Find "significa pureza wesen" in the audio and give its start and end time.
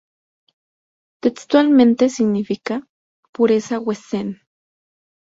2.09-4.41